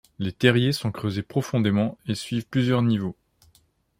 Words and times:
Les 0.17 0.31
terriers 0.31 0.71
sont 0.73 0.91
creusés 0.91 1.21
profondément 1.21 1.95
et 2.07 2.15
suivent 2.15 2.47
plusieurs 2.47 2.81
niveaux. 2.81 3.15